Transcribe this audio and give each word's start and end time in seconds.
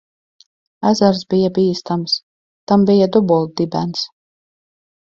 Ezers 0.91 1.21
bija 1.35 1.51
bīstams. 1.59 2.17
Tam 2.73 2.89
bija 2.91 3.13
dubultdibens. 3.19 4.07